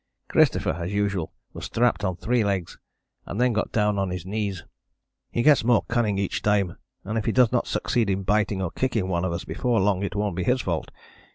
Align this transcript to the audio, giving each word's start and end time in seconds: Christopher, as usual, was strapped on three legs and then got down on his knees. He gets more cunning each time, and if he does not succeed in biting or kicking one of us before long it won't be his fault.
Christopher, 0.29 0.71
as 0.71 0.91
usual, 0.91 1.31
was 1.53 1.65
strapped 1.65 2.03
on 2.03 2.15
three 2.15 2.43
legs 2.43 2.79
and 3.27 3.39
then 3.39 3.53
got 3.53 3.71
down 3.71 3.99
on 3.99 4.09
his 4.09 4.25
knees. 4.25 4.63
He 5.31 5.43
gets 5.43 5.63
more 5.63 5.83
cunning 5.89 6.17
each 6.17 6.41
time, 6.41 6.75
and 7.03 7.19
if 7.19 7.25
he 7.25 7.31
does 7.31 7.51
not 7.51 7.67
succeed 7.67 8.09
in 8.09 8.23
biting 8.23 8.63
or 8.63 8.71
kicking 8.71 9.07
one 9.09 9.23
of 9.25 9.31
us 9.31 9.45
before 9.45 9.79
long 9.79 10.01
it 10.01 10.15
won't 10.15 10.35
be 10.35 10.43
his 10.43 10.61
fault. 10.61 10.89